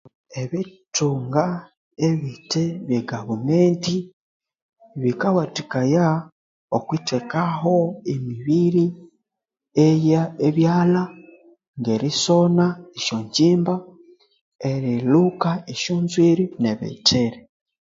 [0.41, 1.45] Ebithunga
[2.07, 3.95] ebithe byegavumenti
[5.01, 6.07] bikawathikaya
[6.77, 7.75] okwithekaho
[8.13, 8.85] emibiri
[9.87, 11.03] eya ebyalha
[11.79, 12.65] ngerisona
[12.97, 13.75] esyonjjimba
[14.71, 17.39] erilhuka esyonzwiri nebithiri